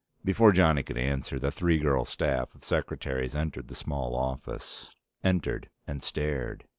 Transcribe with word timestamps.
Before 0.25 0.51
Johnny 0.51 0.81
could 0.81 0.97
answer, 0.97 1.37
the 1.37 1.51
three 1.51 1.77
girl 1.77 2.05
staff 2.05 2.55
of 2.55 2.63
secretaries 2.63 3.35
entered 3.35 3.67
the 3.67 3.75
small 3.75 4.15
office. 4.15 4.95
Entered 5.23 5.69
and 5.85 6.01
stared. 6.01 6.63